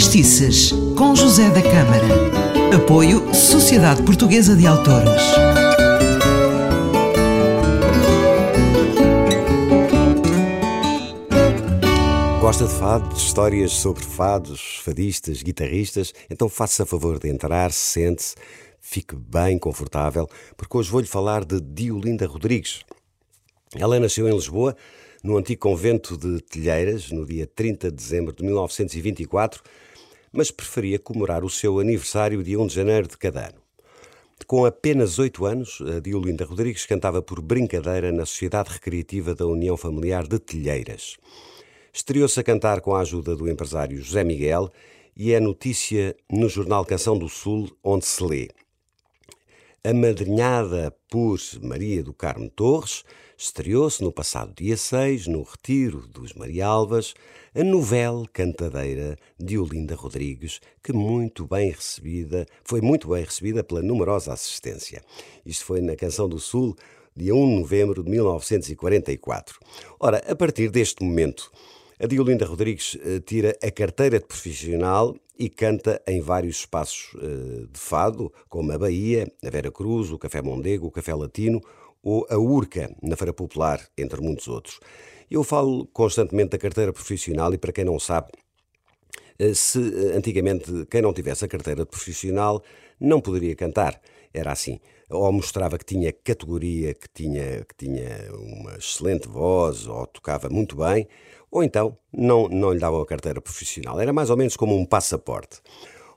[0.00, 2.74] Mestiças, com José da Câmara.
[2.74, 5.22] Apoio Sociedade Portuguesa de Autores.
[12.40, 16.14] Gosta de fado, de histórias sobre fados, fadistas, guitarristas?
[16.30, 18.36] Então faça favor de entrar, sente-se,
[18.80, 20.26] fique bem confortável,
[20.56, 22.80] porque hoje vou-lhe falar de Diolinda Rodrigues.
[23.76, 24.74] Ela nasceu em Lisboa,
[25.22, 29.62] no antigo convento de Telheiras, no dia 30 de dezembro de 1924,
[30.32, 33.60] mas preferia comemorar o seu aniversário dia 1 de janeiro de cada ano.
[34.46, 39.76] Com apenas oito anos, a Diolinda Rodrigues cantava por brincadeira na Sociedade Recreativa da União
[39.76, 41.16] Familiar de Telheiras.
[41.92, 44.72] Estreou-se a cantar com a ajuda do empresário José Miguel
[45.16, 48.48] e é notícia no jornal Canção do Sul, onde se lê
[49.82, 53.04] amadrinhada por Maria do Carmo Torres,
[53.40, 57.14] estreou-se no passado dia 6, no Retiro dos Marialvas,
[57.54, 63.80] a novela cantadeira de Olinda Rodrigues, que muito bem recebida, foi muito bem recebida pela
[63.80, 65.02] numerosa assistência.
[65.44, 66.76] Isto foi na Canção do Sul,
[67.16, 69.58] dia 1 de novembro de 1944.
[69.98, 71.50] Ora, a partir deste momento,
[71.98, 77.66] a Diolinda Rodrigues uh, tira a carteira de profissional e canta em vários espaços uh,
[77.66, 81.62] de fado, como a Bahia, a Vera Cruz, o Café Mondego, o Café Latino
[82.02, 84.80] ou a Urca, na Feira Popular, entre muitos outros.
[85.30, 88.28] Eu falo constantemente da carteira profissional e, para quem não sabe,
[89.40, 89.78] uh, se
[90.14, 92.62] antigamente quem não tivesse a carteira de profissional
[92.98, 94.00] não poderia cantar.
[94.32, 100.06] Era assim ou mostrava que tinha categoria, que tinha, que tinha uma excelente voz, ou
[100.06, 101.08] tocava muito bem,
[101.50, 104.00] ou então não, não lhe davam a carteira profissional.
[104.00, 105.60] Era mais ou menos como um passaporte.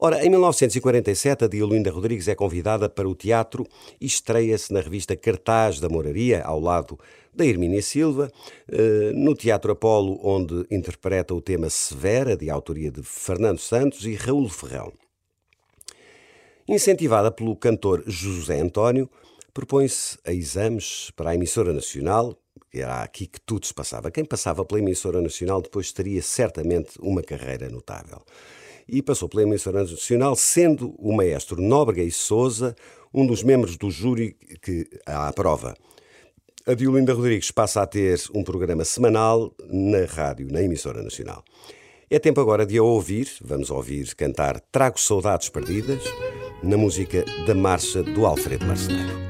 [0.00, 3.66] Ora, em 1947, a Diolinda Rodrigues é convidada para o teatro
[4.00, 6.96] e estreia-se na revista Cartaz da Moraria, ao lado
[7.34, 8.30] da Hermínia Silva,
[8.70, 14.14] eh, no Teatro Apolo, onde interpreta o tema Severa, de autoria de Fernando Santos e
[14.14, 14.92] Raul Ferrão.
[16.68, 19.10] Incentivada pelo cantor José António,
[19.52, 22.38] propõe-se a exames para a emissora nacional,
[22.72, 24.12] era aqui que tudo se passava.
[24.12, 28.22] Quem passava pela emissora nacional depois teria certamente uma carreira notável.
[28.88, 32.74] E passou pela emissora nacional, sendo o maestro Nóbrega e Souza
[33.12, 35.74] um dos membros do júri que a aprova.
[36.66, 41.42] A Diolinda Rodrigues passa a ter um programa semanal na rádio, na emissora nacional.
[42.10, 46.02] É tempo agora de a ouvir, vamos ouvir cantar Trago Saudades Perdidas,
[46.62, 49.27] na música da Marcha do Alfredo Marceneiro.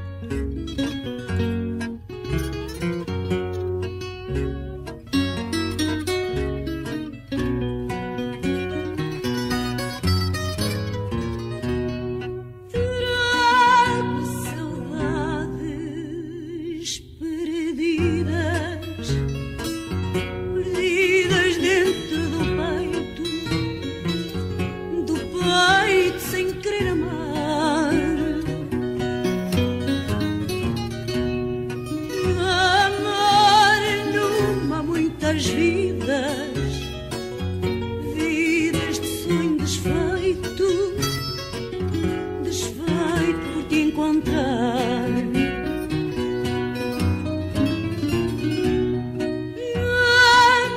[44.09, 45.09] encontrar.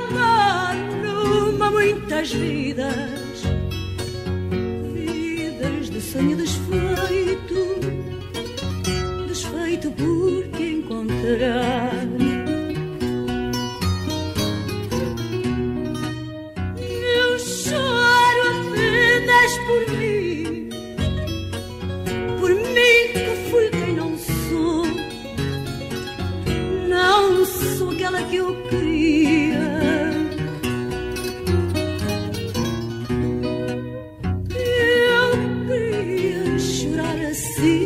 [0.09, 3.43] Amar numa muitas vidas,
[4.93, 7.79] vidas de sonho desfeito,
[9.27, 12.32] desfeito porque encontrar.
[27.63, 29.63] sou aquela que eu queria.
[34.55, 35.29] Eu
[35.67, 37.85] queria chorar assim,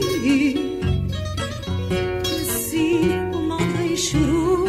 [2.41, 4.67] assim como alguém chorou,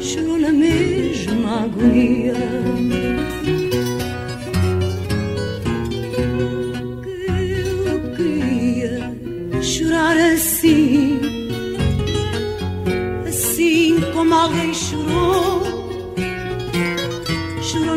[0.00, 3.05] chorou na mesma agonia.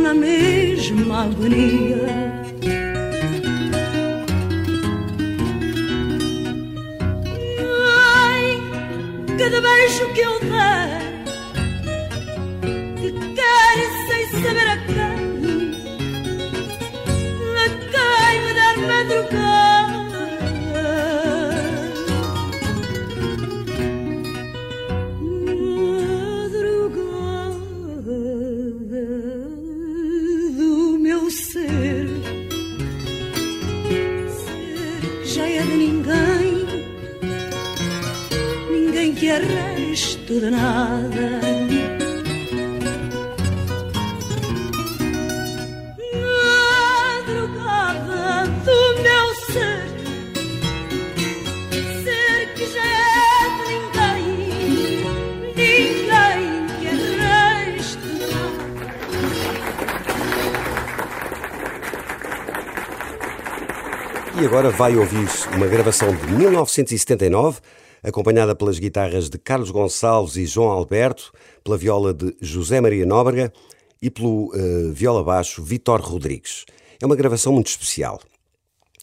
[0.09, 2.07] na mesma agonia.
[8.25, 8.47] Ai,
[9.37, 11.01] cada beijo que eu der,
[12.99, 15.19] que queres sem saber a quem,
[17.55, 19.58] a quem me der madrugada.
[39.29, 41.29] É resto de nada.
[47.19, 49.85] Madrugada do meu ser,
[52.03, 54.25] ser que já é de ninguém,
[55.55, 57.59] ninguém que é nada.
[64.41, 67.59] E agora vai ouvir uma gravação de 1979,
[68.03, 71.31] acompanhada pelas guitarras de Carlos Gonçalves e João Alberto,
[71.63, 73.51] pela viola de José Maria Nóbrega
[74.01, 76.65] e pelo uh, viola baixo Vitor Rodrigues.
[77.01, 78.19] É uma gravação muito especial.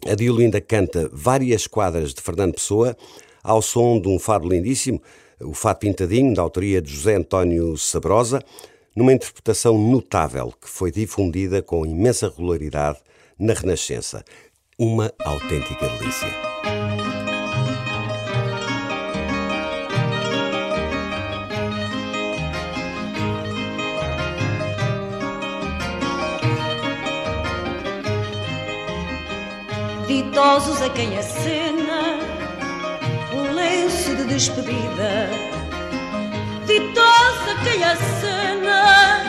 [0.06, 2.96] A Diolinda canta várias quadras de Fernando Pessoa
[3.42, 5.00] ao som de um fado lindíssimo,
[5.40, 8.42] o Fado Pintadinho, da autoria de José António Sabrosa,
[8.94, 12.98] numa interpretação notável que foi difundida com imensa regularidade
[13.38, 14.24] na Renascença.
[14.78, 17.05] Uma autêntica delícia.
[30.06, 32.20] Ditosos a quem acena
[33.34, 35.28] um lenço de despedida.
[36.64, 39.20] Ditosos a quem acena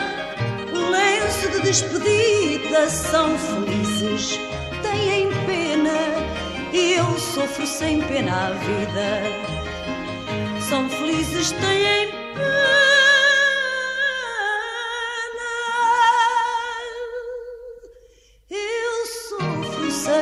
[0.72, 2.88] um lenço de despedida.
[2.90, 4.38] São felizes,
[4.82, 5.98] têm pena
[6.72, 9.22] e eu sofro sem pena a vida.
[10.68, 12.77] São felizes, têm pena.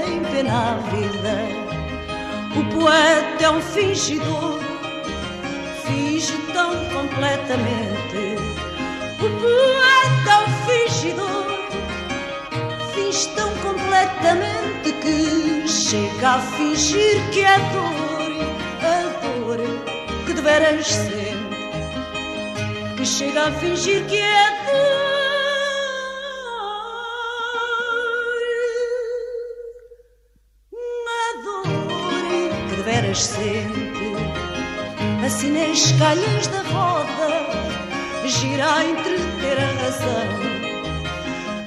[0.05, 1.35] Sem pena a vida.
[2.57, 4.61] O poeta é um fingidor,
[5.85, 8.37] finge tão completamente.
[9.19, 11.47] O poeta é um fingidor,
[12.95, 18.33] finge tão completamente que chega a fingir que é dor,
[18.83, 19.59] a dor
[20.27, 21.47] que deveras sente.
[22.97, 24.96] Que chega a fingir que é dor.
[32.87, 34.07] Deveras sente
[35.25, 37.67] Assim nas calhas da roda
[38.25, 40.29] Gira a entreter a razão.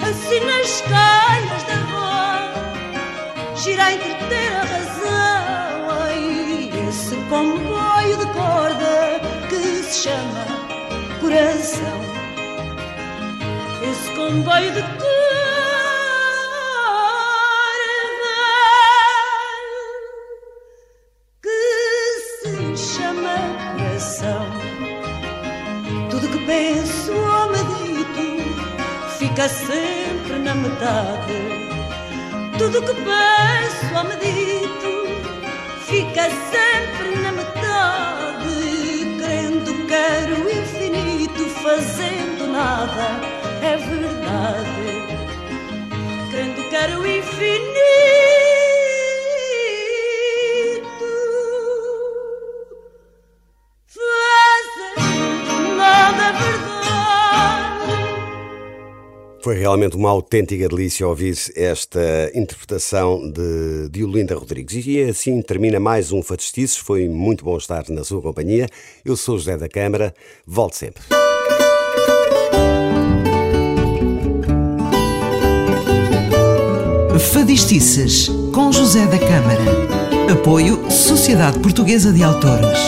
[0.01, 5.89] Assim nas calhas da roda Gira a entreter a razão.
[6.04, 9.19] Ai, esse comboio de corda
[9.50, 10.45] Que se chama
[11.19, 12.00] coração.
[13.83, 15.19] Esse comboio de corda
[26.50, 28.28] penso ou medito
[29.19, 31.42] fica sempre na metade.
[32.57, 34.94] Tudo que penso ou medito
[35.86, 38.50] fica sempre na metade.
[39.19, 43.07] Crendo quero o infinito, fazendo nada,
[43.62, 44.99] é verdade.
[59.42, 64.86] Foi realmente uma autêntica delícia ouvir esta interpretação de Diolinda Rodrigues.
[64.86, 66.76] E assim termina mais um Fadistices.
[66.76, 68.68] Foi muito bom estar na sua companhia.
[69.04, 70.14] Eu sou José da Câmara.
[70.46, 71.04] Volte sempre.
[77.31, 80.31] Fadistices, com José da Câmara.
[80.31, 82.80] Apoio Sociedade Portuguesa de Autores.